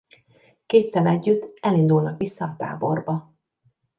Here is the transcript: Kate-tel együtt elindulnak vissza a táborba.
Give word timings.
Kate-tel 0.67 1.07
együtt 1.07 1.57
elindulnak 1.61 2.17
vissza 2.19 2.45
a 2.45 2.55
táborba. 2.57 3.33